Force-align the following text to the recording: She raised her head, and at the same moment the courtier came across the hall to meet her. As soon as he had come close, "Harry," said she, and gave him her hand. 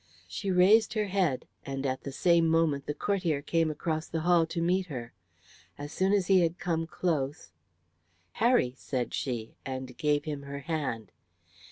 She 0.27 0.49
raised 0.49 0.93
her 0.93 1.05
head, 1.05 1.45
and 1.63 1.85
at 1.85 2.01
the 2.01 2.11
same 2.11 2.47
moment 2.47 2.87
the 2.87 2.93
courtier 2.95 3.39
came 3.43 3.69
across 3.69 4.07
the 4.07 4.21
hall 4.21 4.47
to 4.47 4.59
meet 4.59 4.87
her. 4.87 5.13
As 5.77 5.91
soon 5.91 6.11
as 6.11 6.25
he 6.25 6.41
had 6.41 6.57
come 6.57 6.87
close, 6.87 7.51
"Harry," 8.41 8.73
said 8.79 9.13
she, 9.13 9.53
and 9.63 9.95
gave 9.99 10.23
him 10.25 10.41
her 10.41 10.61
hand. 10.61 11.11